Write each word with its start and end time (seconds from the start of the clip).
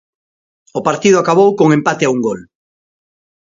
O 0.79 0.81
partido 0.87 1.17
acabou 1.19 1.49
con 1.59 1.67
empate 1.77 2.03
a 2.05 2.11
un 2.15 2.19
gol. 2.27 2.39